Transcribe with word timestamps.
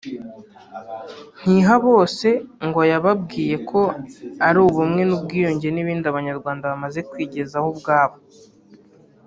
Ntihabose 1.41 2.29
ngo 2.67 2.81
yababwiye 2.91 3.55
ko 3.69 3.81
ari 4.47 4.57
Ubumwe 4.67 5.01
n’Ubwiyunge 5.05 5.67
n’ibindi 5.71 6.05
Abanyarwanda 6.07 6.71
bamaze 6.71 6.99
kwigezaho 7.09 7.67
ubwabo 7.73 8.17